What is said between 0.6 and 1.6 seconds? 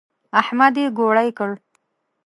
يې ګوړۍ کړ.